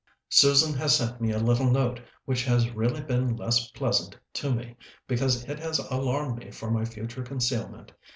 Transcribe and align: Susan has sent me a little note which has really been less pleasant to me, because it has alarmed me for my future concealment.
Susan 0.29 0.73
has 0.73 0.95
sent 0.95 1.21
me 1.21 1.29
a 1.29 1.37
little 1.37 1.69
note 1.69 2.01
which 2.25 2.43
has 2.43 2.71
really 2.71 3.01
been 3.01 3.35
less 3.35 3.67
pleasant 3.69 4.17
to 4.33 4.51
me, 4.51 4.75
because 5.07 5.43
it 5.43 5.59
has 5.59 5.77
alarmed 5.91 6.39
me 6.43 6.49
for 6.49 6.71
my 6.71 6.83
future 6.83 7.21
concealment. 7.21 7.91